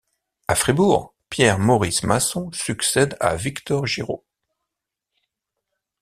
[0.47, 4.25] À Fribourg, Pierre-Maurice Masson succède à Victor Giraud.